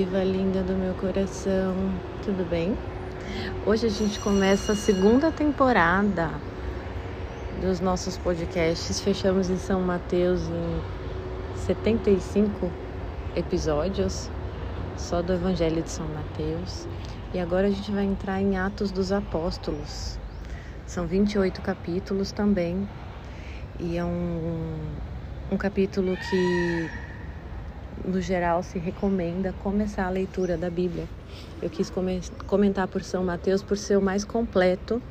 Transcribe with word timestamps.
diva 0.00 0.24
linda 0.24 0.62
do 0.62 0.72
meu 0.72 0.94
coração, 0.94 1.74
tudo 2.24 2.48
bem? 2.48 2.74
Hoje 3.66 3.86
a 3.86 3.90
gente 3.90 4.18
começa 4.20 4.72
a 4.72 4.74
segunda 4.74 5.30
temporada 5.30 6.30
dos 7.60 7.80
nossos 7.80 8.16
podcasts. 8.16 8.98
Fechamos 8.98 9.50
em 9.50 9.58
São 9.58 9.82
Mateus 9.82 10.40
em 10.48 11.56
75 11.66 12.70
episódios, 13.36 14.30
só 14.96 15.20
do 15.20 15.34
Evangelho 15.34 15.82
de 15.82 15.90
São 15.90 16.06
Mateus. 16.08 16.88
E 17.34 17.38
agora 17.38 17.66
a 17.66 17.70
gente 17.70 17.92
vai 17.92 18.04
entrar 18.04 18.40
em 18.40 18.56
Atos 18.56 18.90
dos 18.90 19.12
Apóstolos. 19.12 20.18
São 20.86 21.06
28 21.06 21.60
capítulos 21.60 22.32
também. 22.32 22.88
E 23.78 23.98
é 23.98 24.04
um, 24.04 24.78
um 25.52 25.58
capítulo 25.58 26.16
que 26.16 27.09
no 28.04 28.20
geral, 28.20 28.62
se 28.62 28.78
recomenda 28.78 29.52
começar 29.52 30.06
a 30.06 30.10
leitura 30.10 30.56
da 30.56 30.70
Bíblia. 30.70 31.08
Eu 31.62 31.70
quis 31.70 31.90
comentar 32.46 32.88
por 32.88 33.02
São 33.02 33.24
Mateus 33.24 33.62
por 33.62 33.76
ser 33.76 33.96
o 33.96 34.02
mais 34.02 34.24
completo 34.24 35.02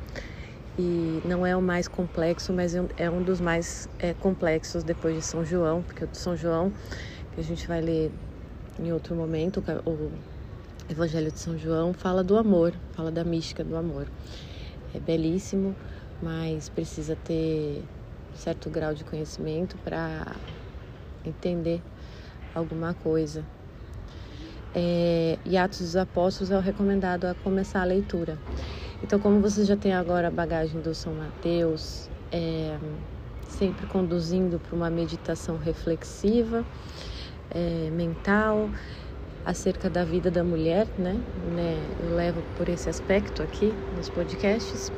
e 0.78 1.20
não 1.24 1.46
é 1.46 1.56
o 1.56 1.62
mais 1.62 1.88
complexo, 1.88 2.52
mas 2.52 2.74
é 2.74 3.10
um 3.10 3.20
é 3.20 3.24
dos 3.24 3.40
mais 3.40 3.88
é, 3.98 4.14
complexos 4.14 4.82
depois 4.82 5.14
de 5.14 5.22
São 5.22 5.44
João, 5.44 5.82
porque 5.82 6.04
o 6.04 6.06
de 6.06 6.16
São 6.16 6.36
João, 6.36 6.72
que 7.34 7.40
a 7.40 7.44
gente 7.44 7.66
vai 7.68 7.80
ler 7.80 8.10
em 8.78 8.92
outro 8.92 9.14
momento, 9.14 9.62
o 9.84 10.10
Evangelho 10.90 11.30
de 11.30 11.38
São 11.38 11.58
João, 11.58 11.92
fala 11.92 12.24
do 12.24 12.36
amor, 12.36 12.74
fala 12.92 13.10
da 13.10 13.22
mística 13.24 13.62
do 13.62 13.76
amor. 13.76 14.06
É 14.94 14.98
belíssimo, 14.98 15.76
mas 16.22 16.68
precisa 16.68 17.14
ter 17.14 17.84
certo 18.34 18.70
grau 18.70 18.94
de 18.94 19.04
conhecimento 19.04 19.76
para 19.84 20.34
entender 21.24 21.82
alguma 22.54 22.94
coisa. 22.94 23.44
É, 24.74 25.36
e 25.44 25.56
Atos 25.56 25.80
dos 25.80 25.96
Apóstolos 25.96 26.50
é 26.50 26.56
o 26.56 26.60
recomendado 26.60 27.24
a 27.24 27.34
começar 27.34 27.80
a 27.80 27.84
leitura. 27.84 28.38
Então, 29.02 29.18
como 29.18 29.40
você 29.40 29.64
já 29.64 29.76
tem 29.76 29.92
agora 29.92 30.28
a 30.28 30.30
bagagem 30.30 30.80
do 30.80 30.94
São 30.94 31.14
Mateus, 31.14 32.08
é, 32.30 32.78
sempre 33.48 33.86
conduzindo 33.86 34.58
para 34.60 34.76
uma 34.76 34.90
meditação 34.90 35.56
reflexiva, 35.56 36.64
é, 37.50 37.90
mental, 37.90 38.70
acerca 39.44 39.90
da 39.90 40.04
vida 40.04 40.30
da 40.30 40.44
mulher, 40.44 40.86
né? 40.96 41.14
né? 41.54 41.74
Eu 41.98 42.14
levo 42.14 42.42
por 42.56 42.68
esse 42.68 42.88
aspecto 42.88 43.42
aqui 43.42 43.72
nos 43.96 44.08
podcasts, 44.08 44.92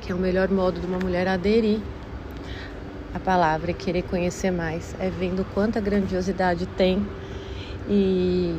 que 0.00 0.10
é 0.10 0.14
o 0.14 0.18
melhor 0.18 0.48
modo 0.50 0.80
de 0.80 0.86
uma 0.86 0.98
mulher 0.98 1.28
aderir 1.28 1.97
a 3.18 3.20
palavra 3.20 3.72
e 3.72 3.74
querer 3.74 4.02
conhecer 4.02 4.50
mais, 4.50 4.94
é 4.98 5.10
vendo 5.10 5.44
quanta 5.52 5.80
grandiosidade 5.80 6.66
tem 6.66 7.04
e, 7.88 8.56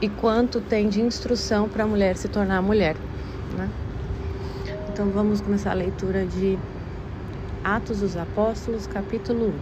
e 0.00 0.08
quanto 0.08 0.60
tem 0.60 0.88
de 0.88 1.00
instrução 1.00 1.68
para 1.68 1.84
a 1.84 1.86
mulher 1.86 2.16
se 2.16 2.28
tornar 2.28 2.62
mulher. 2.62 2.96
Né? 3.56 3.68
Então 4.90 5.10
vamos 5.10 5.40
começar 5.40 5.72
a 5.72 5.74
leitura 5.74 6.24
de 6.24 6.58
Atos 7.62 8.00
dos 8.00 8.16
Apóstolos, 8.16 8.86
capítulo 8.86 9.48
1. 9.48 9.52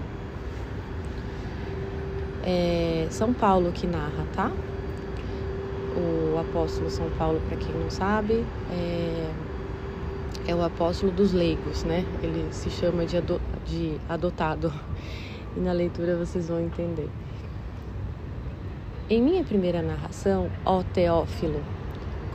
É 2.45 3.07
São 3.11 3.33
Paulo 3.33 3.73
que 3.73 3.87
narra, 3.87 4.25
tá? 4.35 4.53
O 5.97 6.39
apóstolo 6.39 6.91
São 6.91 7.09
Paulo, 7.19 7.41
para 7.49 7.57
quem 7.57 7.75
não 7.75 7.91
sabe, 7.91 8.45
é 8.71 9.31
é 10.47 10.55
o 10.55 10.63
apóstolo 10.63 11.11
dos 11.11 11.33
leigos, 11.33 11.83
né? 11.85 12.05
Ele 12.23 12.47
se 12.53 12.71
chama 12.71 13.05
de, 13.05 13.17
ado 13.17 13.41
de 13.67 13.97
adotado. 14.09 14.73
E 15.57 15.61
na 15.61 15.73
leitura 15.73 16.17
vocês 16.17 16.49
vão 16.49 16.61
entender. 16.61 17.09
Em 19.09 19.23
minha 19.23 19.43
primeira 19.43 19.83
narração, 19.83 20.51
ó 20.65 20.83
Teófilo, 20.83 21.61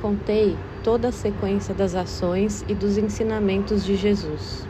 contei 0.02 0.58
toda 0.84 1.10
a 1.10 1.12
sequência 1.12 1.74
das 1.74 1.96
ações 1.96 2.66
e 2.68 2.74
dos 2.74 2.98
ensinamentos 2.98 3.86
de 3.86 3.96
Jesus. 3.96 4.68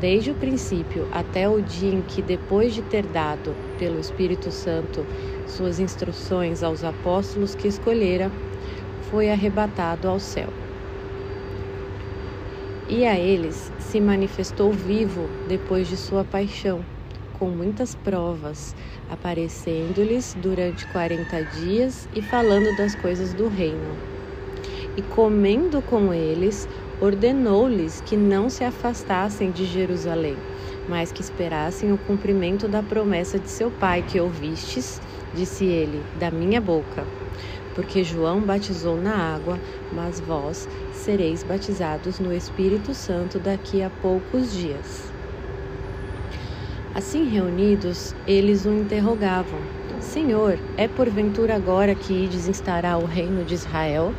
Desde 0.00 0.30
o 0.30 0.34
princípio 0.34 1.08
até 1.12 1.48
o 1.48 1.60
dia 1.60 1.92
em 1.92 2.02
que, 2.02 2.20
depois 2.20 2.74
de 2.74 2.82
ter 2.82 3.04
dado, 3.06 3.54
pelo 3.78 3.98
Espírito 3.98 4.50
Santo, 4.50 5.06
suas 5.46 5.80
instruções 5.80 6.62
aos 6.62 6.84
apóstolos 6.84 7.54
que 7.54 7.66
escolhera, 7.66 8.30
foi 9.10 9.30
arrebatado 9.30 10.06
ao 10.06 10.20
céu 10.20 10.65
e 12.88 13.04
a 13.04 13.18
eles 13.18 13.72
se 13.78 14.00
manifestou 14.00 14.70
vivo 14.70 15.28
depois 15.48 15.88
de 15.88 15.96
sua 15.96 16.24
paixão, 16.24 16.84
com 17.38 17.48
muitas 17.48 17.94
provas, 17.94 18.74
aparecendo-lhes 19.10 20.36
durante 20.40 20.86
quarenta 20.86 21.42
dias 21.42 22.08
e 22.14 22.22
falando 22.22 22.76
das 22.76 22.94
coisas 22.94 23.34
do 23.34 23.48
reino. 23.48 23.96
E 24.96 25.02
comendo 25.02 25.82
com 25.82 26.14
eles, 26.14 26.68
ordenou-lhes 27.00 28.00
que 28.00 28.16
não 28.16 28.48
se 28.48 28.64
afastassem 28.64 29.50
de 29.50 29.66
Jerusalém, 29.66 30.36
mas 30.88 31.12
que 31.12 31.20
esperassem 31.20 31.92
o 31.92 31.98
cumprimento 31.98 32.66
da 32.68 32.82
promessa 32.82 33.38
de 33.38 33.50
seu 33.50 33.70
pai 33.70 34.02
que 34.02 34.20
ouvistes, 34.20 35.00
disse 35.34 35.64
ele, 35.64 36.02
da 36.18 36.30
minha 36.30 36.60
boca. 36.60 37.04
Porque 37.74 38.02
João 38.02 38.40
batizou 38.40 38.96
na 38.96 39.14
água, 39.14 39.60
mas 39.92 40.18
vós 40.18 40.66
sereis 41.06 41.44
batizados 41.44 42.18
no 42.18 42.34
Espírito 42.34 42.92
Santo 42.92 43.38
daqui 43.38 43.80
a 43.80 43.88
poucos 43.88 44.52
dias. 44.52 45.04
Assim 46.96 47.28
reunidos, 47.28 48.12
eles 48.26 48.66
o 48.66 48.72
interrogavam: 48.72 49.60
Senhor, 50.00 50.58
é 50.76 50.88
porventura 50.88 51.54
agora 51.54 51.94
que 51.94 52.12
ides 52.12 52.48
instaurar 52.48 52.98
o 52.98 53.04
reino 53.04 53.44
de 53.44 53.54
Israel? 53.54 54.12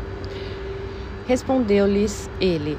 Respondeu-lhes 1.28 2.30
ele: 2.40 2.78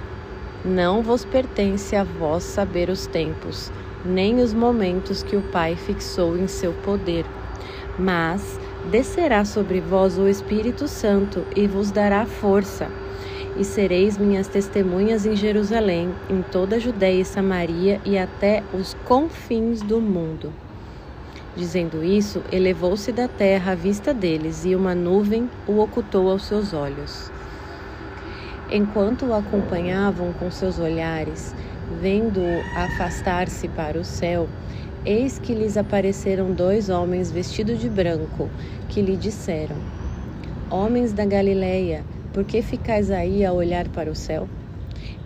Não 0.65 1.03
vos 1.03 1.27
pertence 1.27 1.95
a 1.95 2.03
vós 2.03 2.45
saber 2.45 2.89
os 2.89 3.07
tempos, 3.07 3.71
nem 4.07 4.41
os 4.41 4.55
momentos 4.55 5.23
que 5.23 5.37
o 5.37 5.43
Pai 5.43 5.77
fixou 5.77 6.35
em 6.39 6.47
seu 6.47 6.73
poder, 6.73 7.27
mas 7.99 8.59
descerá 8.91 9.45
sobre 9.45 9.83
vós 9.83 10.17
o 10.17 10.27
Espírito 10.27 10.89
Santo 10.89 11.45
e 11.55 11.67
vos 11.67 11.91
dará 11.91 12.25
força 12.25 12.89
e 13.59 13.65
sereis 13.65 14.17
minhas 14.17 14.47
testemunhas 14.47 15.27
em 15.27 15.35
Jerusalém, 15.35 16.15
em 16.31 16.41
toda 16.43 16.77
a 16.77 16.79
Judéia 16.79 17.21
e 17.21 17.25
Samaria 17.25 18.01
e 18.05 18.17
até 18.17 18.63
os 18.73 18.95
confins 19.05 19.83
do 19.83 20.01
mundo. 20.01 20.53
Dizendo 21.57 22.05
isso, 22.05 22.41
elevou-se 22.53 23.11
da 23.11 23.27
terra 23.27 23.73
à 23.73 23.75
vista 23.75 24.15
deles, 24.15 24.65
e 24.65 24.77
uma 24.77 24.95
nuvem 24.95 25.51
o 25.67 25.81
ocultou 25.81 26.31
aos 26.31 26.45
seus 26.45 26.73
olhos. 26.73 27.33
Enquanto 28.71 29.27
o 29.27 29.35
acompanhavam 29.35 30.33
com 30.35 30.51
seus 30.51 30.79
olhares, 30.79 31.55
vendo-o 32.01 32.79
afastar-se 32.79 33.67
para 33.67 33.99
o 33.99 34.05
céu, 34.05 34.49
eis 35.05 35.39
que 35.39 35.55
lhes 35.55 35.77
apareceram 35.77 36.53
dois 36.53 36.91
homens 36.91 37.31
vestidos 37.31 37.81
de 37.81 37.89
branco, 37.89 38.49
que 38.89 39.03
lhe 39.03 39.17
disseram: 39.17 39.77
Homens 40.71 41.13
da 41.13 41.25
Galileia, 41.25 42.05
por 42.38 42.44
que 42.44 42.62
ficais 42.62 43.10
aí 43.10 43.44
a 43.44 43.53
olhar 43.53 43.88
para 43.88 44.09
o 44.09 44.15
céu? 44.15 44.49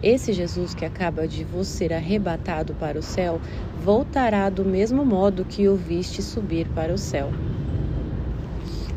Esse 0.02 0.32
Jesus 0.32 0.72
que 0.72 0.82
acaba 0.82 1.28
de 1.28 1.44
vos 1.44 1.68
ser 1.68 1.92
arrebatado 1.92 2.72
para 2.72 2.98
o 2.98 3.02
céu 3.02 3.38
voltará 3.84 4.48
do 4.48 4.64
mesmo 4.64 5.04
modo 5.04 5.44
que 5.44 5.68
o 5.68 5.76
viste 5.76 6.22
subir 6.22 6.66
para 6.68 6.90
o 6.90 6.96
céu. 6.96 7.28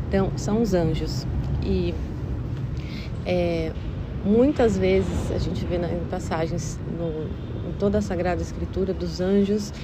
Então, 0.08 0.32
são 0.38 0.62
os 0.62 0.72
anjos. 0.72 1.26
E 1.62 1.92
é, 3.26 3.70
muitas 4.24 4.78
vezes 4.78 5.30
a 5.30 5.38
gente 5.38 5.62
vê 5.66 5.76
em 5.76 6.08
passagens 6.10 6.80
no, 6.98 7.68
em 7.68 7.74
toda 7.78 7.98
a 7.98 8.00
Sagrada 8.00 8.40
Escritura 8.40 8.94
dos 8.94 9.20
anjos 9.20 9.74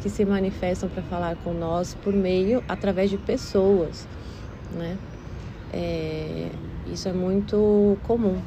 que 0.00 0.10
se 0.10 0.24
manifestam 0.24 0.88
para 0.88 1.04
falar 1.04 1.36
com 1.36 1.54
nós 1.54 1.94
por 1.94 2.12
meio, 2.12 2.64
através 2.66 3.10
de 3.10 3.16
pessoas, 3.16 4.08
né? 4.74 4.98
É, 5.72 6.50
isso 6.92 7.08
é 7.08 7.12
muito 7.12 7.98
comum. 8.06 8.40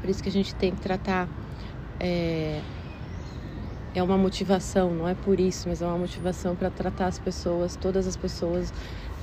Por 0.00 0.10
isso 0.10 0.22
que 0.22 0.28
a 0.28 0.32
gente 0.32 0.54
tem 0.54 0.74
que 0.74 0.80
tratar. 0.80 1.28
É, 2.00 2.60
é 3.94 4.02
uma 4.02 4.16
motivação, 4.16 4.94
não 4.94 5.08
é 5.08 5.14
por 5.14 5.40
isso, 5.40 5.68
mas 5.68 5.82
é 5.82 5.86
uma 5.86 5.98
motivação 5.98 6.54
para 6.54 6.70
tratar 6.70 7.06
as 7.06 7.18
pessoas, 7.18 7.74
todas 7.76 8.06
as 8.06 8.16
pessoas, 8.16 8.72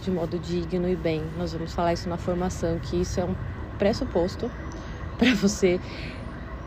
de 0.04 0.12
modo 0.12 0.38
digno 0.38 0.90
e 0.90 0.96
bem. 0.96 1.22
Nós 1.38 1.54
vamos 1.54 1.74
falar 1.74 1.94
isso 1.94 2.10
na 2.10 2.18
formação, 2.18 2.78
que 2.80 2.98
isso 2.98 3.20
é 3.20 3.26
um 3.26 3.36
pressuposto 3.78 4.52
para 5.18 5.34
você 5.34 5.80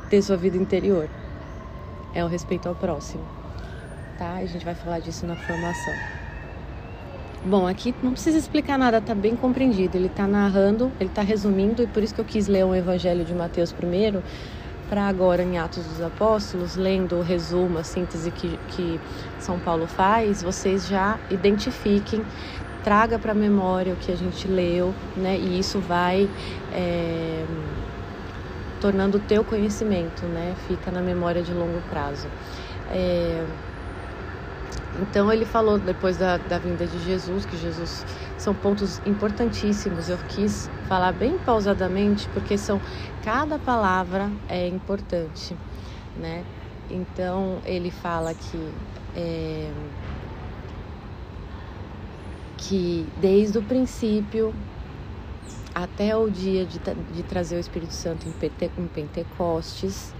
ter 0.08 0.22
sua 0.22 0.36
vida 0.36 0.56
interior. 0.56 1.08
É 2.14 2.24
o 2.24 2.28
respeito 2.28 2.68
ao 2.68 2.74
próximo, 2.74 3.22
tá? 4.18 4.36
A 4.36 4.46
gente 4.46 4.64
vai 4.64 4.74
falar 4.74 5.00
disso 5.00 5.26
na 5.26 5.36
formação. 5.36 6.17
Bom, 7.48 7.66
aqui 7.66 7.94
não 8.02 8.12
precisa 8.12 8.36
explicar 8.36 8.76
nada, 8.76 9.00
tá 9.00 9.14
bem 9.14 9.34
compreendido. 9.34 9.96
Ele 9.96 10.08
está 10.08 10.26
narrando, 10.26 10.92
ele 11.00 11.08
está 11.08 11.22
resumindo, 11.22 11.82
e 11.82 11.86
por 11.86 12.02
isso 12.02 12.14
que 12.14 12.20
eu 12.20 12.24
quis 12.26 12.46
ler 12.46 12.62
o 12.66 12.74
Evangelho 12.74 13.24
de 13.24 13.34
Mateus 13.34 13.72
primeiro, 13.72 14.22
para 14.90 15.08
agora 15.08 15.42
em 15.42 15.56
Atos 15.56 15.82
dos 15.86 16.02
Apóstolos, 16.02 16.76
lendo 16.76 17.16
o 17.16 17.22
resumo, 17.22 17.78
a 17.78 17.82
síntese 17.82 18.30
que, 18.30 18.58
que 18.68 19.00
São 19.38 19.58
Paulo 19.58 19.86
faz, 19.86 20.42
vocês 20.42 20.86
já 20.86 21.18
identifiquem, 21.30 22.22
traga 22.84 23.18
para 23.18 23.32
a 23.32 23.34
memória 23.34 23.94
o 23.94 23.96
que 23.96 24.12
a 24.12 24.16
gente 24.16 24.46
leu, 24.46 24.94
né? 25.16 25.38
E 25.38 25.58
isso 25.58 25.80
vai 25.80 26.28
é, 26.74 27.46
tornando 28.78 29.16
o 29.16 29.20
teu 29.20 29.42
conhecimento, 29.42 30.26
né? 30.26 30.54
Fica 30.66 30.90
na 30.90 31.00
memória 31.00 31.42
de 31.42 31.54
longo 31.54 31.80
prazo. 31.88 32.28
É, 32.92 33.42
então 34.94 35.30
ele 35.32 35.44
falou 35.44 35.78
depois 35.78 36.16
da, 36.16 36.38
da 36.38 36.58
vinda 36.58 36.86
de 36.86 36.98
Jesus, 36.98 37.44
que 37.44 37.56
Jesus 37.56 38.04
são 38.38 38.54
pontos 38.54 39.00
importantíssimos. 39.04 40.08
Eu 40.08 40.18
quis 40.28 40.70
falar 40.88 41.12
bem 41.12 41.38
pausadamente 41.38 42.28
porque 42.28 42.56
são 42.56 42.80
cada 43.22 43.58
palavra 43.58 44.30
é 44.48 44.66
importante, 44.66 45.54
né? 46.16 46.44
Então 46.90 47.58
ele 47.66 47.90
fala 47.90 48.32
que 48.32 48.72
é, 49.14 49.70
que 52.56 53.06
desde 53.20 53.58
o 53.58 53.62
princípio 53.62 54.54
até 55.74 56.16
o 56.16 56.30
dia 56.30 56.64
de, 56.64 56.80
de 57.14 57.22
trazer 57.22 57.56
o 57.56 57.60
Espírito 57.60 57.92
Santo 57.92 58.26
em, 58.26 58.32
Pente, 58.32 58.70
em 58.76 58.86
Pentecostes, 58.86 60.12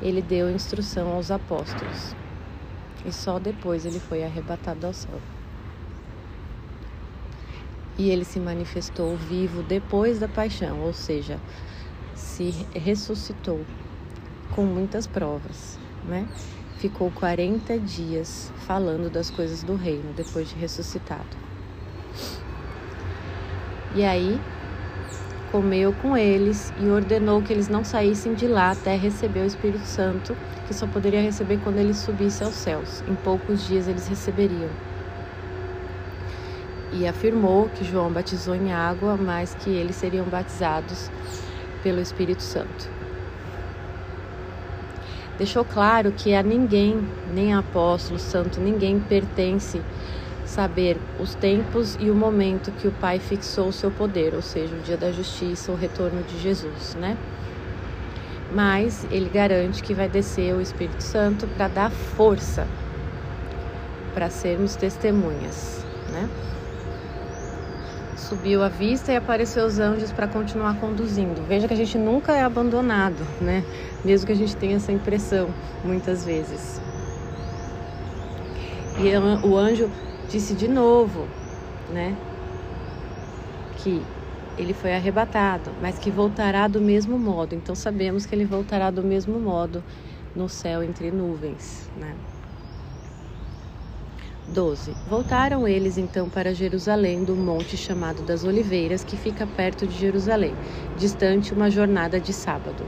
ele 0.00 0.22
deu 0.22 0.50
instrução 0.50 1.08
aos 1.08 1.30
apóstolos 1.30 2.19
e 3.04 3.12
só 3.12 3.38
depois 3.38 3.86
ele 3.86 4.00
foi 4.00 4.24
arrebatado 4.24 4.86
ao 4.86 4.92
céu. 4.92 5.20
E 7.98 8.10
ele 8.10 8.24
se 8.24 8.40
manifestou 8.40 9.16
vivo 9.16 9.62
depois 9.62 10.18
da 10.18 10.28
paixão, 10.28 10.80
ou 10.80 10.92
seja, 10.92 11.38
se 12.14 12.50
ressuscitou 12.72 13.64
com 14.54 14.64
muitas 14.64 15.06
provas, 15.06 15.78
né? 16.04 16.26
Ficou 16.78 17.10
40 17.10 17.78
dias 17.78 18.50
falando 18.66 19.10
das 19.10 19.30
coisas 19.30 19.62
do 19.62 19.76
reino 19.76 20.14
depois 20.14 20.48
de 20.48 20.54
ressuscitado. 20.56 21.36
E 23.94 24.04
aí 24.04 24.40
comeu 25.50 25.92
com 25.92 26.16
eles 26.16 26.72
e 26.80 26.88
ordenou 26.88 27.42
que 27.42 27.52
eles 27.52 27.68
não 27.68 27.84
saíssem 27.84 28.34
de 28.34 28.46
lá 28.46 28.70
até 28.70 28.96
receber 28.96 29.40
o 29.40 29.46
Espírito 29.46 29.84
Santo, 29.84 30.36
que 30.66 30.74
só 30.74 30.86
poderia 30.86 31.20
receber 31.20 31.58
quando 31.62 31.78
ele 31.78 31.94
subisse 31.94 32.44
aos 32.44 32.54
céus. 32.54 33.02
Em 33.08 33.14
poucos 33.14 33.66
dias 33.66 33.88
eles 33.88 34.06
receberiam. 34.06 34.70
E 36.92 37.06
afirmou 37.06 37.68
que 37.68 37.84
João 37.84 38.10
batizou 38.10 38.54
em 38.54 38.72
água, 38.72 39.16
mas 39.16 39.54
que 39.54 39.70
eles 39.70 39.96
seriam 39.96 40.26
batizados 40.26 41.10
pelo 41.82 42.00
Espírito 42.00 42.42
Santo. 42.42 42.88
Deixou 45.38 45.64
claro 45.64 46.12
que 46.12 46.34
a 46.34 46.42
ninguém, 46.42 47.02
nem 47.32 47.54
a 47.54 47.60
apóstolo 47.60 48.18
santo, 48.18 48.60
ninguém 48.60 49.00
pertence 49.00 49.80
saber 50.50 50.98
os 51.20 51.36
tempos 51.36 51.96
e 52.00 52.10
o 52.10 52.14
momento 52.14 52.72
que 52.72 52.88
o 52.88 52.90
Pai 52.90 53.20
fixou 53.20 53.68
o 53.68 53.72
seu 53.72 53.88
poder, 53.88 54.34
ou 54.34 54.42
seja, 54.42 54.74
o 54.74 54.80
dia 54.80 54.96
da 54.96 55.12
justiça, 55.12 55.70
o 55.70 55.76
retorno 55.76 56.24
de 56.24 56.40
Jesus, 56.40 56.96
né? 56.96 57.16
Mas 58.52 59.06
ele 59.12 59.30
garante 59.32 59.80
que 59.80 59.94
vai 59.94 60.08
descer 60.08 60.52
o 60.52 60.60
Espírito 60.60 61.04
Santo 61.04 61.46
para 61.46 61.68
dar 61.68 61.90
força 61.90 62.66
para 64.12 64.28
sermos 64.28 64.74
testemunhas, 64.74 65.86
né? 66.10 66.28
Subiu 68.16 68.64
a 68.64 68.68
vista 68.68 69.12
e 69.12 69.16
apareceu 69.16 69.64
os 69.64 69.78
anjos 69.78 70.10
para 70.10 70.26
continuar 70.26 70.80
conduzindo. 70.80 71.46
Veja 71.46 71.68
que 71.68 71.74
a 71.74 71.76
gente 71.76 71.96
nunca 71.96 72.32
é 72.32 72.42
abandonado, 72.42 73.24
né? 73.40 73.64
Mesmo 74.04 74.26
que 74.26 74.32
a 74.32 74.36
gente 74.36 74.56
tenha 74.56 74.76
essa 74.76 74.90
impressão 74.90 75.48
muitas 75.84 76.24
vezes. 76.24 76.80
E 78.98 79.46
o 79.46 79.56
anjo 79.56 79.88
disse 80.30 80.54
de 80.54 80.68
novo, 80.68 81.26
né? 81.92 82.16
Que 83.82 84.00
ele 84.56 84.72
foi 84.72 84.94
arrebatado, 84.94 85.70
mas 85.82 85.98
que 85.98 86.10
voltará 86.10 86.68
do 86.68 86.80
mesmo 86.80 87.18
modo. 87.18 87.54
Então 87.54 87.74
sabemos 87.74 88.24
que 88.24 88.34
ele 88.34 88.44
voltará 88.44 88.90
do 88.90 89.02
mesmo 89.02 89.40
modo 89.40 89.82
no 90.34 90.48
céu 90.48 90.82
entre 90.82 91.10
nuvens, 91.10 91.90
né? 91.96 92.14
12. 94.52 94.92
Voltaram 95.08 95.66
eles 95.66 95.96
então 95.96 96.28
para 96.28 96.52
Jerusalém, 96.54 97.24
do 97.24 97.36
monte 97.36 97.76
chamado 97.76 98.22
das 98.22 98.44
Oliveiras, 98.44 99.04
que 99.04 99.16
fica 99.16 99.46
perto 99.46 99.86
de 99.86 99.96
Jerusalém, 99.96 100.54
distante 100.96 101.52
uma 101.54 101.70
jornada 101.70 102.20
de 102.20 102.32
sábado. 102.32 102.84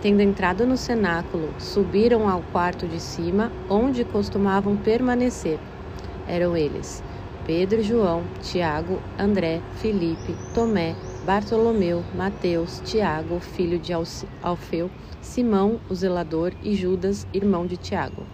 Tendo 0.00 0.20
entrado 0.20 0.66
no 0.66 0.76
cenáculo, 0.76 1.54
subiram 1.58 2.28
ao 2.28 2.42
quarto 2.52 2.88
de 2.88 2.98
cima, 2.98 3.52
onde 3.68 4.04
costumavam 4.04 4.76
permanecer 4.76 5.58
eram 6.26 6.56
eles: 6.56 7.02
Pedro, 7.46 7.82
João, 7.82 8.22
Tiago, 8.40 9.00
André, 9.18 9.60
Felipe, 9.76 10.36
Tomé, 10.54 10.94
Bartolomeu, 11.24 12.04
Mateus, 12.14 12.80
Tiago, 12.84 13.40
filho 13.40 13.78
de 13.78 13.92
Alfeu, 14.42 14.90
Simão, 15.20 15.80
o 15.88 15.94
zelador, 15.94 16.52
e 16.62 16.74
Judas, 16.74 17.26
irmão 17.32 17.66
de 17.66 17.76
Tiago. 17.76 18.24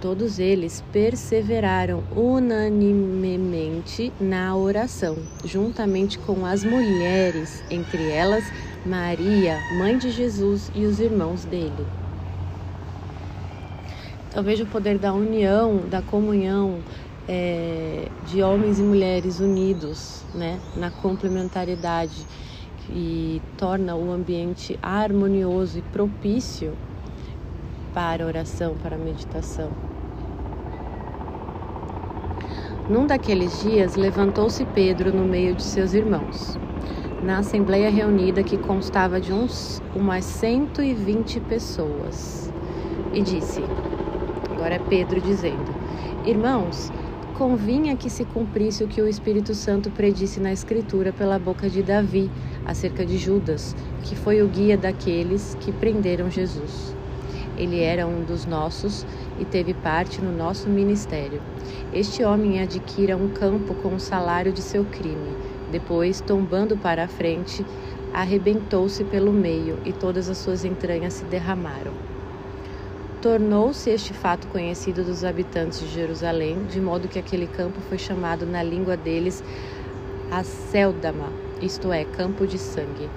Todos 0.00 0.38
eles 0.38 0.84
perseveraram 0.92 2.04
unanimemente 2.14 4.12
na 4.20 4.54
oração, 4.54 5.16
juntamente 5.44 6.18
com 6.18 6.44
as 6.44 6.62
mulheres, 6.64 7.64
entre 7.70 8.10
elas 8.10 8.44
Maria, 8.84 9.58
mãe 9.78 9.96
de 9.96 10.10
Jesus, 10.10 10.70
e 10.74 10.84
os 10.84 11.00
irmãos 11.00 11.44
dele. 11.44 12.05
Eu 14.36 14.42
vejo 14.42 14.64
o 14.64 14.66
poder 14.66 14.98
da 14.98 15.14
união, 15.14 15.78
da 15.88 16.02
comunhão 16.02 16.80
é, 17.26 18.06
de 18.26 18.42
homens 18.42 18.78
e 18.78 18.82
mulheres 18.82 19.40
unidos, 19.40 20.22
né, 20.34 20.60
na 20.76 20.90
complementariedade 20.90 22.26
e 22.90 23.40
torna 23.56 23.96
o 23.96 24.12
ambiente 24.12 24.78
harmonioso 24.82 25.78
e 25.78 25.82
propício 25.82 26.76
para 27.94 28.26
oração, 28.26 28.74
para 28.82 28.98
meditação. 28.98 29.70
Num 32.90 33.06
daqueles 33.06 33.62
dias, 33.62 33.96
levantou-se 33.96 34.66
Pedro 34.66 35.16
no 35.16 35.24
meio 35.24 35.54
de 35.54 35.62
seus 35.62 35.94
irmãos, 35.94 36.58
na 37.22 37.38
assembleia 37.38 37.88
reunida 37.88 38.42
que 38.42 38.58
constava 38.58 39.18
de 39.18 39.32
uns 39.32 39.80
umas 39.94 40.26
120 40.26 41.40
pessoas, 41.40 42.52
e 43.14 43.22
disse: 43.22 43.62
Agora 44.56 44.76
é 44.76 44.78
Pedro 44.78 45.20
dizendo: 45.20 45.70
Irmãos, 46.24 46.90
convinha 47.36 47.94
que 47.94 48.08
se 48.08 48.24
cumprisse 48.24 48.82
o 48.82 48.88
que 48.88 49.02
o 49.02 49.06
Espírito 49.06 49.54
Santo 49.54 49.90
predisse 49.90 50.40
na 50.40 50.50
Escritura 50.50 51.12
pela 51.12 51.38
boca 51.38 51.68
de 51.68 51.82
Davi 51.82 52.30
acerca 52.64 53.04
de 53.04 53.18
Judas, 53.18 53.76
que 54.02 54.16
foi 54.16 54.40
o 54.40 54.48
guia 54.48 54.78
daqueles 54.78 55.54
que 55.60 55.70
prenderam 55.72 56.30
Jesus. 56.30 56.96
Ele 57.58 57.80
era 57.80 58.06
um 58.06 58.24
dos 58.24 58.46
nossos 58.46 59.04
e 59.38 59.44
teve 59.44 59.74
parte 59.74 60.22
no 60.22 60.32
nosso 60.32 60.70
ministério. 60.70 61.42
Este 61.92 62.24
homem 62.24 62.58
adquira 62.58 63.14
um 63.14 63.28
campo 63.28 63.74
com 63.74 63.94
o 63.94 64.00
salário 64.00 64.54
de 64.54 64.62
seu 64.62 64.86
crime. 64.86 65.36
Depois, 65.70 66.22
tombando 66.22 66.78
para 66.78 67.04
a 67.04 67.08
frente, 67.08 67.62
arrebentou-se 68.14 69.04
pelo 69.04 69.34
meio 69.34 69.78
e 69.84 69.92
todas 69.92 70.30
as 70.30 70.38
suas 70.38 70.64
entranhas 70.64 71.12
se 71.12 71.26
derramaram. 71.26 72.15
Tornou-se 73.22 73.88
este 73.88 74.12
fato 74.12 74.46
conhecido 74.48 75.02
dos 75.02 75.24
habitantes 75.24 75.80
de 75.80 75.88
Jerusalém, 75.88 76.66
de 76.66 76.78
modo 76.80 77.08
que 77.08 77.18
aquele 77.18 77.46
campo 77.46 77.80
foi 77.88 77.96
chamado 77.96 78.44
na 78.44 78.62
língua 78.62 78.94
deles 78.94 79.42
Aceldama, 80.30 81.32
isto 81.62 81.90
é, 81.90 82.04
campo 82.04 82.46
de 82.46 82.58
sangue. 82.58 83.08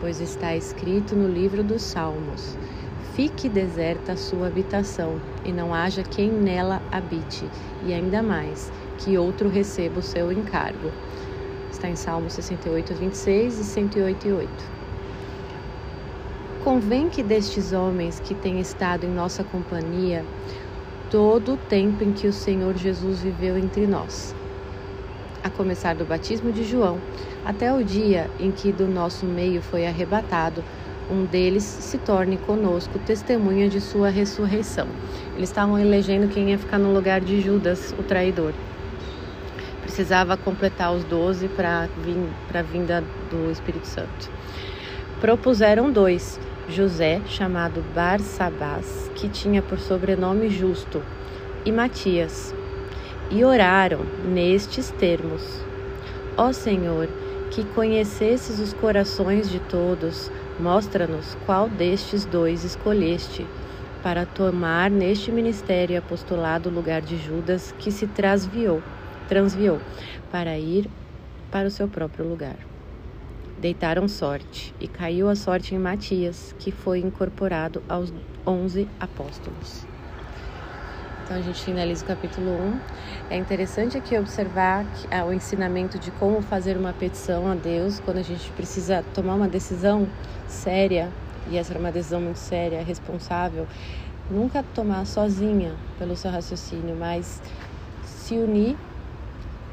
Pois 0.00 0.20
está 0.20 0.56
escrito 0.56 1.14
no 1.14 1.28
livro 1.28 1.62
dos 1.62 1.82
Salmos: 1.82 2.56
Fique 3.14 3.46
deserta 3.48 4.12
a 4.12 4.16
sua 4.16 4.46
habitação, 4.46 5.20
e 5.44 5.52
não 5.52 5.74
haja 5.74 6.02
quem 6.02 6.30
nela 6.30 6.80
habite, 6.90 7.44
e 7.84 7.92
ainda 7.92 8.22
mais, 8.22 8.72
que 8.96 9.18
outro 9.18 9.50
receba 9.50 9.98
o 9.98 10.02
seu 10.02 10.32
encargo. 10.32 10.90
Está 11.70 11.90
em 11.90 11.96
Salmos 11.96 12.32
68, 12.32 12.94
26 12.94 13.58
e 13.58 13.64
108, 13.64 14.28
8. 14.28 14.77
Convém 16.68 17.08
que 17.08 17.22
destes 17.22 17.72
homens 17.72 18.20
que 18.20 18.34
têm 18.34 18.60
estado 18.60 19.06
em 19.06 19.08
nossa 19.08 19.42
companhia 19.42 20.22
todo 21.10 21.54
o 21.54 21.56
tempo 21.56 22.04
em 22.04 22.12
que 22.12 22.26
o 22.26 22.32
Senhor 22.32 22.76
Jesus 22.76 23.22
viveu 23.22 23.56
entre 23.56 23.86
nós, 23.86 24.36
a 25.42 25.48
começar 25.48 25.94
do 25.94 26.04
batismo 26.04 26.52
de 26.52 26.64
João 26.64 27.00
até 27.42 27.72
o 27.72 27.82
dia 27.82 28.30
em 28.38 28.50
que 28.50 28.70
do 28.70 28.86
nosso 28.86 29.24
meio 29.24 29.62
foi 29.62 29.86
arrebatado, 29.86 30.62
um 31.10 31.24
deles 31.24 31.62
se 31.62 31.96
torne 31.96 32.36
conosco 32.36 32.98
testemunha 32.98 33.66
de 33.66 33.80
sua 33.80 34.10
ressurreição. 34.10 34.88
Eles 35.36 35.48
estavam 35.48 35.78
elegendo 35.78 36.28
quem 36.28 36.50
ia 36.50 36.58
ficar 36.58 36.78
no 36.78 36.92
lugar 36.92 37.22
de 37.22 37.40
Judas, 37.40 37.94
o 37.98 38.02
traidor. 38.02 38.52
Precisava 39.80 40.36
completar 40.36 40.92
os 40.92 41.02
doze 41.04 41.48
para 41.48 41.88
a 42.52 42.62
vinda 42.62 43.02
do 43.30 43.50
Espírito 43.50 43.86
Santo. 43.86 44.30
propuseram 45.18 45.90
dois: 45.90 46.38
José, 46.68 47.22
chamado 47.26 47.82
Barsabás, 47.94 49.10
que 49.14 49.28
tinha 49.28 49.62
por 49.62 49.78
sobrenome 49.78 50.50
Justo, 50.50 51.02
e 51.64 51.72
Matias. 51.72 52.54
E 53.30 53.44
oraram 53.44 54.00
nestes 54.24 54.90
termos: 54.90 55.64
Ó 56.36 56.52
Senhor, 56.52 57.08
que 57.50 57.64
conhecesses 57.64 58.60
os 58.60 58.72
corações 58.74 59.50
de 59.50 59.60
todos, 59.60 60.30
mostra-nos 60.60 61.36
qual 61.46 61.68
destes 61.68 62.24
dois 62.24 62.64
escolheste 62.64 63.46
para 64.02 64.26
tomar 64.26 64.90
neste 64.90 65.32
ministério 65.32 65.98
apostolado 65.98 66.68
o 66.68 66.72
lugar 66.72 67.00
de 67.00 67.16
Judas, 67.16 67.74
que 67.78 67.90
se 67.90 68.06
transviou, 68.06 68.82
transviou 69.28 69.80
para 70.30 70.56
ir 70.58 70.88
para 71.50 71.66
o 71.66 71.70
seu 71.70 71.88
próprio 71.88 72.28
lugar. 72.28 72.67
Deitaram 73.60 74.06
sorte, 74.06 74.72
e 74.80 74.86
caiu 74.86 75.28
a 75.28 75.34
sorte 75.34 75.74
em 75.74 75.78
Matias, 75.78 76.54
que 76.60 76.70
foi 76.70 77.00
incorporado 77.00 77.82
aos 77.88 78.14
onze 78.46 78.88
apóstolos. 79.00 79.84
Então 81.24 81.36
a 81.36 81.40
gente 81.40 81.64
finaliza 81.64 82.04
o 82.04 82.06
capítulo 82.06 82.52
1. 82.52 82.80
É 83.30 83.36
interessante 83.36 83.98
aqui 83.98 84.16
observar 84.16 84.84
que, 84.84 85.08
ah, 85.12 85.24
o 85.24 85.32
ensinamento 85.32 85.98
de 85.98 86.12
como 86.12 86.40
fazer 86.40 86.76
uma 86.76 86.92
petição 86.92 87.50
a 87.50 87.56
Deus 87.56 87.98
quando 87.98 88.18
a 88.18 88.22
gente 88.22 88.48
precisa 88.52 89.02
tomar 89.12 89.34
uma 89.34 89.48
decisão 89.48 90.08
séria, 90.46 91.10
e 91.50 91.56
essa 91.56 91.72
era 91.72 91.80
uma 91.80 91.90
decisão 91.90 92.20
muito 92.20 92.38
séria, 92.38 92.80
responsável. 92.80 93.66
Nunca 94.30 94.62
tomar 94.62 95.04
sozinha 95.04 95.74
pelo 95.98 96.14
seu 96.14 96.30
raciocínio, 96.30 96.94
mas 96.94 97.42
se 98.04 98.36
unir 98.36 98.76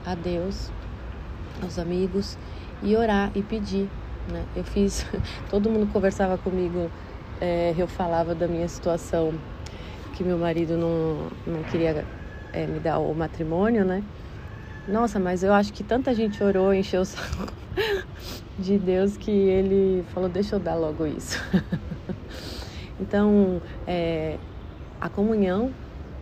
a 0.04 0.16
Deus, 0.16 0.72
aos 1.62 1.78
amigos 1.78 2.36
e 2.82 2.96
orar 2.96 3.32
e 3.36 3.42
pedir. 3.42 3.90
Né? 4.32 4.44
Eu 4.56 4.64
fiz, 4.64 5.06
todo 5.50 5.70
mundo 5.70 5.92
conversava 5.92 6.38
comigo, 6.38 6.90
é, 7.40 7.74
eu 7.78 7.88
falava 7.88 8.34
da 8.34 8.48
minha 8.48 8.68
situação 8.68 9.34
que 10.16 10.24
meu 10.24 10.38
marido 10.38 10.78
não, 10.78 11.30
não 11.46 11.64
queria 11.64 12.06
é, 12.54 12.66
me 12.66 12.80
dar 12.80 13.00
o 13.00 13.14
matrimônio, 13.14 13.84
né? 13.84 14.04
Nossa, 14.88 15.20
mas 15.20 15.44
eu 15.44 15.52
acho 15.52 15.74
que 15.74 15.84
tanta 15.84 16.14
gente 16.14 16.42
orou, 16.44 16.74
encheu 16.74 17.02
o 17.02 17.06
saco 17.06 17.52
de 18.58 18.78
Deus 18.78 19.18
que 19.18 19.32
ele 19.32 20.06
falou: 20.14 20.30
deixa 20.30 20.56
eu 20.56 20.60
dar 20.60 20.76
logo 20.76 21.06
isso. 21.06 21.44
então, 23.00 23.62
é, 23.86 24.38
a 25.02 25.10
comunhão, 25.10 25.72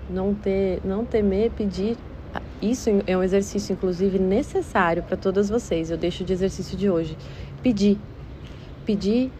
não, 0.10 0.34
ter, 0.34 0.82
não 0.84 1.06
temer 1.06 1.52
pedir, 1.52 1.98
isso 2.62 2.90
é 3.06 3.18
um 3.18 3.24
exercício, 3.24 3.74
inclusive, 3.74 4.18
necessário 4.18 5.04
para 5.04 5.18
todas 5.18 5.50
vocês. 5.50 5.92
Eu 5.92 5.98
deixo 5.98 6.24
de 6.24 6.32
exercício 6.34 6.78
de 6.78 6.90
hoje. 6.90 7.18
Pedir, 7.62 8.00
pedir, 8.86 9.32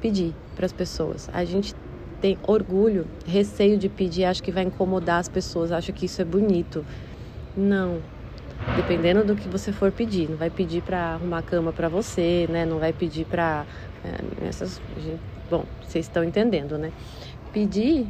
pedir 0.00 0.34
para 0.56 0.66
as 0.66 0.72
pessoas. 0.72 1.28
A 1.32 1.44
gente 1.44 1.74
tem 2.20 2.38
orgulho, 2.46 3.06
receio 3.26 3.76
de 3.76 3.88
pedir, 3.88 4.24
acho 4.24 4.42
que 4.42 4.52
vai 4.52 4.62
incomodar 4.62 5.18
as 5.18 5.28
pessoas, 5.28 5.72
acho 5.72 5.92
que 5.92 6.06
isso 6.06 6.22
é 6.22 6.24
bonito. 6.24 6.84
Não. 7.56 8.00
Dependendo 8.76 9.24
do 9.24 9.34
que 9.34 9.48
você 9.48 9.72
for 9.72 9.90
pedir, 9.90 10.30
não 10.30 10.36
vai 10.36 10.48
pedir 10.48 10.82
para 10.82 11.14
arrumar 11.14 11.42
cama 11.42 11.72
para 11.72 11.88
você, 11.88 12.46
né? 12.48 12.64
Não 12.64 12.78
vai 12.78 12.92
pedir 12.92 13.26
para 13.26 13.66
é, 14.04 14.46
essas, 14.46 14.80
bom, 15.50 15.64
vocês 15.82 16.06
estão 16.06 16.22
entendendo, 16.22 16.78
né? 16.78 16.92
Pedir, 17.52 18.06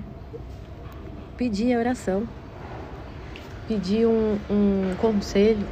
pedir 1.37 1.75
a 1.75 1.79
oração, 1.79 2.29
pedir 3.69 4.07
um, 4.07 4.39
um 4.51 4.95
conselho, 4.99 5.67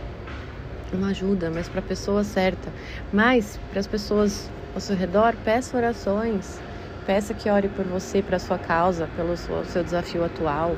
uma 0.93 1.09
ajuda, 1.09 1.51
mas 1.51 1.69
para 1.69 1.81
a 1.81 1.83
pessoa 1.83 2.25
certa. 2.25 2.73
Mas 3.13 3.59
para 3.71 3.81
as 3.81 3.87
pessoas 3.87 4.51
ao 4.75 4.81
seu 4.81 4.97
redor, 4.97 5.35
peça 5.45 5.77
orações, 5.77 6.61
Peça 7.07 7.33
que 7.33 7.49
ore 7.49 7.69
por 7.69 7.85
você, 7.85 8.23
para 8.23 8.39
sua 8.39 8.59
causa, 8.59 9.09
pelo 9.17 9.37
seu 9.37 9.83
desafio 9.83 10.25
atual. 10.25 10.77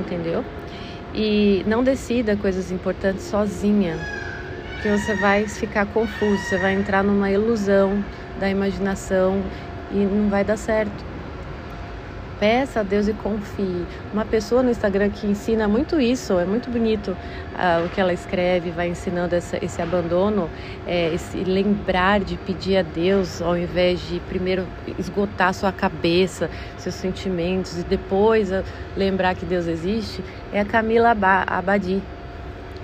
Entendeu? 0.00 0.44
E 1.14 1.62
não 1.66 1.84
decida 1.84 2.36
coisas 2.36 2.70
importantes 2.70 3.24
sozinha, 3.24 3.98
porque 4.72 4.88
você 4.88 5.14
vai 5.16 5.46
ficar 5.46 5.86
confuso, 5.86 6.42
você 6.44 6.56
vai 6.56 6.72
entrar 6.74 7.04
numa 7.04 7.30
ilusão 7.30 8.02
da 8.40 8.48
imaginação 8.48 9.42
e 9.90 9.96
não 9.96 10.30
vai 10.30 10.44
dar 10.44 10.56
certo. 10.56 11.11
Peça 12.42 12.80
a 12.80 12.82
Deus 12.82 13.06
e 13.06 13.12
confie. 13.12 13.86
Uma 14.12 14.24
pessoa 14.24 14.64
no 14.64 14.70
Instagram 14.72 15.10
que 15.10 15.28
ensina 15.28 15.68
muito 15.68 16.00
isso, 16.00 16.40
é 16.40 16.44
muito 16.44 16.68
bonito 16.72 17.12
uh, 17.12 17.86
o 17.86 17.88
que 17.88 18.00
ela 18.00 18.12
escreve, 18.12 18.72
vai 18.72 18.88
ensinando 18.88 19.32
essa, 19.36 19.64
esse 19.64 19.80
abandono, 19.80 20.50
é, 20.84 21.14
esse 21.14 21.44
lembrar 21.44 22.18
de 22.18 22.36
pedir 22.38 22.78
a 22.78 22.82
Deus 22.82 23.40
ao 23.40 23.56
invés 23.56 24.00
de 24.08 24.18
primeiro 24.18 24.66
esgotar 24.98 25.54
sua 25.54 25.70
cabeça, 25.70 26.50
seus 26.78 26.96
sentimentos 26.96 27.78
e 27.78 27.84
depois 27.84 28.50
uh, 28.50 28.64
lembrar 28.96 29.36
que 29.36 29.46
Deus 29.46 29.68
existe. 29.68 30.20
É 30.52 30.58
a 30.58 30.64
Camila 30.64 31.16
Abadi, 31.46 32.02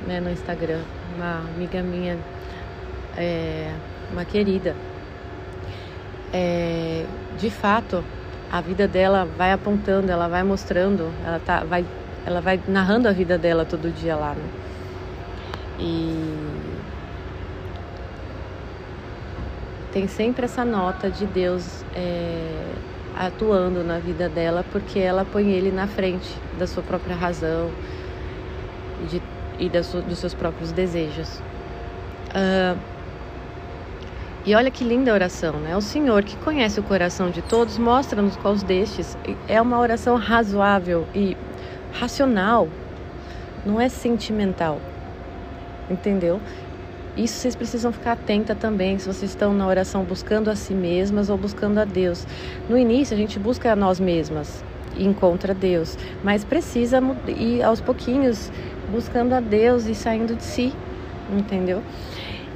né, 0.06 0.20
no 0.20 0.30
Instagram, 0.30 0.82
uma 1.16 1.40
amiga 1.56 1.82
minha, 1.82 2.16
é, 3.16 3.72
uma 4.12 4.24
querida. 4.24 4.76
É, 6.32 7.04
de 7.36 7.50
fato, 7.50 8.04
a 8.50 8.60
vida 8.60 8.88
dela 8.88 9.24
vai 9.36 9.52
apontando, 9.52 10.10
ela 10.10 10.28
vai 10.28 10.42
mostrando, 10.42 11.12
ela 11.24 11.38
tá, 11.38 11.64
vai, 11.64 11.84
ela 12.24 12.40
vai 12.40 12.60
narrando 12.66 13.08
a 13.08 13.12
vida 13.12 13.36
dela 13.36 13.64
todo 13.64 13.90
dia 13.90 14.16
lá, 14.16 14.34
né? 14.34 14.48
E 15.78 16.34
tem 19.92 20.08
sempre 20.08 20.44
essa 20.44 20.64
nota 20.64 21.10
de 21.10 21.26
Deus 21.26 21.84
é, 21.94 22.72
atuando 23.16 23.84
na 23.84 23.98
vida 23.98 24.28
dela, 24.28 24.64
porque 24.72 24.98
ela 24.98 25.24
põe 25.24 25.50
ele 25.50 25.70
na 25.70 25.86
frente 25.86 26.34
da 26.58 26.66
sua 26.66 26.82
própria 26.82 27.14
razão 27.14 27.70
de, 29.08 29.22
e 29.58 29.68
das, 29.68 29.92
dos 29.92 30.18
seus 30.18 30.34
próprios 30.34 30.72
desejos. 30.72 31.40
Uh, 32.28 32.78
e 34.46 34.54
olha 34.54 34.70
que 34.70 34.84
linda 34.84 35.12
oração, 35.12 35.54
né? 35.54 35.76
O 35.76 35.80
Senhor, 35.80 36.22
que 36.22 36.36
conhece 36.36 36.80
o 36.80 36.82
coração 36.82 37.30
de 37.30 37.42
todos, 37.42 37.76
mostra-nos 37.76 38.36
quais 38.36 38.62
destes. 38.62 39.18
É 39.46 39.60
uma 39.60 39.78
oração 39.78 40.16
razoável 40.16 41.06
e 41.14 41.36
racional, 41.92 42.68
não 43.66 43.80
é 43.80 43.88
sentimental. 43.88 44.80
Entendeu? 45.90 46.40
Isso 47.16 47.34
vocês 47.34 47.56
precisam 47.56 47.90
ficar 47.92 48.12
atenta 48.12 48.54
também, 48.54 48.98
se 48.98 49.06
vocês 49.06 49.30
estão 49.30 49.52
na 49.52 49.66
oração 49.66 50.04
buscando 50.04 50.48
a 50.48 50.54
si 50.54 50.72
mesmas 50.72 51.28
ou 51.28 51.36
buscando 51.36 51.78
a 51.78 51.84
Deus. 51.84 52.26
No 52.68 52.78
início 52.78 53.14
a 53.14 53.18
gente 53.18 53.38
busca 53.40 53.72
a 53.72 53.76
nós 53.76 53.98
mesmas 53.98 54.64
e 54.96 55.04
encontra 55.04 55.52
Deus, 55.52 55.98
mas 56.22 56.44
precisa 56.44 57.02
ir 57.26 57.62
aos 57.62 57.80
pouquinhos 57.80 58.52
buscando 58.90 59.32
a 59.32 59.40
Deus 59.40 59.86
e 59.86 59.94
saindo 59.94 60.36
de 60.36 60.44
si, 60.44 60.72
entendeu? 61.36 61.82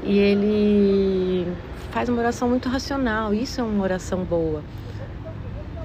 E 0.04 0.18
ele 0.18 1.46
faz 1.92 2.08
uma 2.08 2.18
oração 2.18 2.48
muito 2.48 2.68
racional. 2.68 3.32
Isso 3.32 3.60
é 3.60 3.64
uma 3.64 3.84
oração 3.84 4.24
boa. 4.24 4.62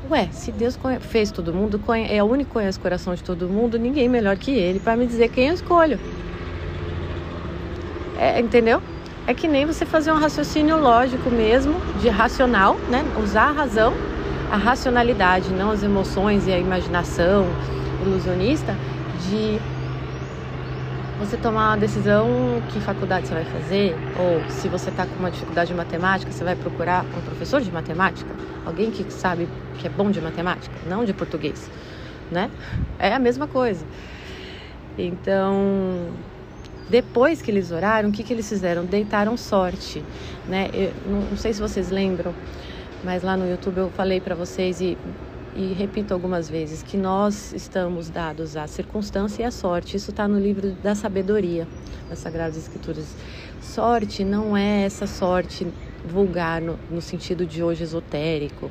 Ué, 0.09 0.29
se 0.31 0.53
Deus 0.53 0.79
fez 1.01 1.31
todo 1.31 1.53
mundo, 1.53 1.79
é 2.09 2.23
o 2.23 2.25
único 2.25 2.49
que 2.49 2.53
conhece 2.53 2.79
o 2.79 2.81
coração 2.81 3.13
de 3.13 3.21
todo 3.21 3.47
mundo, 3.49 3.77
ninguém 3.77 4.07
melhor 4.07 4.37
que 4.37 4.51
ele 4.51 4.79
para 4.79 4.95
me 4.95 5.05
dizer 5.05 5.27
quem 5.27 5.49
eu 5.49 5.53
escolho. 5.53 5.99
É, 8.17 8.39
entendeu? 8.39 8.81
É 9.27 9.33
que 9.33 9.49
nem 9.49 9.65
você 9.65 9.85
fazer 9.85 10.13
um 10.13 10.17
raciocínio 10.17 10.79
lógico 10.79 11.29
mesmo, 11.29 11.75
de 11.99 12.07
racional, 12.07 12.77
né? 12.89 13.03
Usar 13.21 13.49
a 13.49 13.51
razão, 13.51 13.93
a 14.49 14.55
racionalidade, 14.55 15.51
não 15.51 15.71
as 15.71 15.83
emoções 15.83 16.47
e 16.47 16.53
a 16.53 16.57
imaginação 16.57 17.45
ilusionista, 18.01 18.73
de 19.29 19.59
você 21.19 21.35
tomar 21.35 21.71
uma 21.71 21.77
decisão 21.77 22.61
que 22.69 22.79
faculdade 22.79 23.27
você 23.27 23.33
vai 23.33 23.45
fazer, 23.45 23.95
ou 24.19 24.49
se 24.49 24.67
você 24.67 24.89
está 24.89 25.05
com 25.05 25.15
uma 25.15 25.31
dificuldade 25.31 25.69
de 25.69 25.73
matemática, 25.73 26.31
você 26.31 26.43
vai 26.43 26.55
procurar 26.55 27.05
um 27.17 27.21
professor 27.21 27.59
de 27.59 27.71
matemática, 27.71 28.29
alguém 28.65 28.91
que 28.91 29.11
sabe 29.11 29.49
que 29.79 29.87
é 29.87 29.89
bom 29.89 30.11
de 30.11 30.21
matemática, 30.21 30.75
não 30.87 31.03
de 31.03 31.13
português, 31.13 31.69
né? 32.31 32.51
É 32.99 33.13
a 33.13 33.19
mesma 33.19 33.47
coisa. 33.47 33.83
Então, 34.97 36.11
depois 36.89 37.41
que 37.41 37.49
eles 37.49 37.71
oraram, 37.71 38.09
o 38.09 38.11
que, 38.11 38.23
que 38.23 38.33
eles 38.33 38.47
fizeram? 38.47 38.85
Deitaram 38.85 39.35
sorte, 39.35 40.03
né? 40.47 40.69
Eu, 40.73 40.93
não 41.05 41.35
sei 41.35 41.51
se 41.51 41.59
vocês 41.59 41.89
lembram, 41.89 42.33
mas 43.03 43.23
lá 43.23 43.35
no 43.35 43.49
YouTube 43.49 43.77
eu 43.77 43.89
falei 43.89 44.21
para 44.21 44.35
vocês 44.35 44.81
e 44.81 44.97
e 45.57 45.73
repito 45.73 46.13
algumas 46.13 46.47
vezes 46.47 46.83
que 46.83 46.95
nós 46.95 47.51
estamos 47.51 48.11
dados 48.11 48.55
à 48.55 48.67
circunstância 48.67 49.41
e 49.41 49.45
à 49.45 49.49
sorte. 49.49 49.97
Isso 49.97 50.11
está 50.11 50.27
no 50.27 50.39
livro 50.39 50.71
da 50.83 50.93
sabedoria 50.93 51.67
das 52.07 52.19
Sagradas 52.19 52.55
Escrituras. 52.55 53.15
Sorte 53.59 54.23
não 54.23 54.55
é 54.55 54.83
essa 54.83 55.07
sorte 55.07 55.65
vulgar 56.05 56.61
no, 56.61 56.77
no 56.91 57.01
sentido 57.01 57.43
de 57.43 57.63
hoje 57.63 57.83
esotérico, 57.83 58.69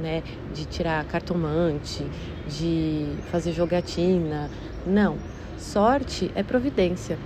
né? 0.00 0.24
De 0.52 0.64
tirar 0.64 1.04
cartomante, 1.04 2.04
de 2.48 3.06
fazer 3.30 3.52
jogatina. 3.52 4.50
Não. 4.84 5.16
Sorte 5.56 6.32
é 6.34 6.42
providência. 6.42 7.16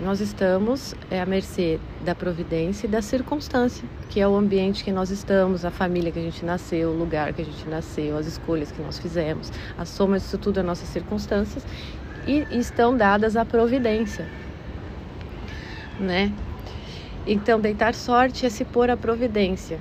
Nós 0.00 0.20
estamos 0.20 0.94
é, 1.10 1.20
à 1.20 1.26
mercê 1.26 1.80
da 2.04 2.14
providência 2.14 2.86
e 2.86 2.90
da 2.90 3.02
circunstância, 3.02 3.88
que 4.08 4.20
é 4.20 4.28
o 4.28 4.36
ambiente 4.36 4.84
que 4.84 4.92
nós 4.92 5.10
estamos, 5.10 5.64
a 5.64 5.70
família 5.70 6.12
que 6.12 6.18
a 6.18 6.22
gente 6.22 6.44
nasceu, 6.44 6.90
o 6.90 6.96
lugar 6.96 7.32
que 7.32 7.42
a 7.42 7.44
gente 7.44 7.68
nasceu, 7.68 8.16
as 8.16 8.26
escolhas 8.26 8.70
que 8.70 8.80
nós 8.80 8.98
fizemos. 8.98 9.50
A 9.76 9.84
soma 9.84 10.18
disso 10.18 10.38
tudo 10.38 10.60
é 10.60 10.62
nossas 10.62 10.88
circunstâncias 10.88 11.66
e, 12.26 12.46
estão 12.56 12.96
dadas 12.96 13.36
à 13.36 13.44
providência, 13.44 14.26
né? 15.98 16.32
Então, 17.26 17.60
deitar 17.60 17.92
sorte 17.92 18.46
é 18.46 18.48
se 18.48 18.64
pôr 18.64 18.90
à 18.90 18.96
providência. 18.96 19.78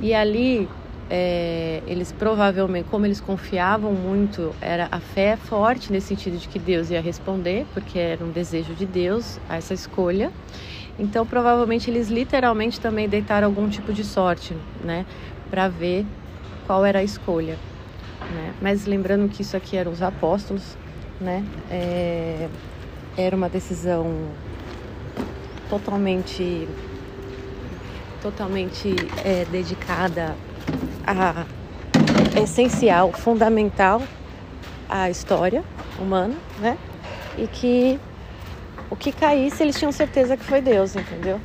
E 0.00 0.14
ali 0.14 0.68
é, 1.10 1.82
eles 1.88 2.12
provavelmente, 2.12 2.86
como 2.88 3.04
eles 3.04 3.20
confiavam 3.20 3.92
muito, 3.92 4.54
era 4.60 4.86
a 4.92 5.00
fé 5.00 5.36
forte 5.36 5.90
nesse 5.90 6.06
sentido 6.06 6.38
de 6.38 6.46
que 6.46 6.58
Deus 6.58 6.88
ia 6.88 7.00
responder, 7.00 7.66
porque 7.74 7.98
era 7.98 8.24
um 8.24 8.30
desejo 8.30 8.74
de 8.74 8.86
Deus 8.86 9.40
a 9.48 9.56
essa 9.56 9.74
escolha. 9.74 10.30
Então, 10.96 11.26
provavelmente 11.26 11.90
eles 11.90 12.08
literalmente 12.08 12.78
também 12.78 13.08
deitaram 13.08 13.48
algum 13.48 13.68
tipo 13.68 13.92
de 13.92 14.04
sorte, 14.04 14.56
né, 14.84 15.04
para 15.50 15.66
ver 15.66 16.06
qual 16.64 16.84
era 16.84 17.00
a 17.00 17.02
escolha. 17.02 17.58
Né? 18.30 18.54
Mas 18.62 18.86
lembrando 18.86 19.28
que 19.28 19.42
isso 19.42 19.56
aqui 19.56 19.76
eram 19.76 19.90
os 19.90 20.02
apóstolos, 20.02 20.76
né? 21.20 21.44
É, 21.68 22.48
era 23.16 23.34
uma 23.34 23.48
decisão 23.48 24.28
totalmente 25.68 26.68
totalmente 28.22 28.94
é, 29.24 29.46
dedicada 29.50 30.36
a 31.10 31.46
essencial, 32.40 33.12
fundamental 33.12 34.02
à 34.88 35.10
história 35.10 35.64
humana, 35.98 36.34
né? 36.58 36.78
E 37.36 37.46
que 37.46 37.98
o 38.90 38.96
que 38.96 39.12
caísse 39.12 39.62
eles 39.62 39.78
tinham 39.78 39.92
certeza 39.92 40.36
que 40.36 40.44
foi 40.44 40.60
Deus, 40.60 40.94
entendeu? 40.96 41.40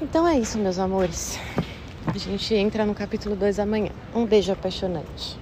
Então 0.00 0.26
é 0.26 0.38
isso, 0.38 0.58
meus 0.58 0.78
amores. 0.78 1.38
A 2.06 2.16
gente 2.16 2.54
entra 2.54 2.86
no 2.86 2.94
capítulo 2.94 3.36
2 3.36 3.58
amanhã. 3.58 3.90
Um 4.14 4.24
beijo 4.24 4.52
apaixonante. 4.52 5.38